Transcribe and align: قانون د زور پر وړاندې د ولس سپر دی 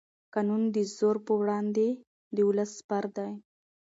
قانون 0.33 0.61
د 0.75 0.77
زور 0.97 1.15
پر 1.25 1.33
وړاندې 1.39 1.87
د 2.35 2.37
ولس 2.47 2.71
سپر 2.79 3.03
دی 3.15 3.31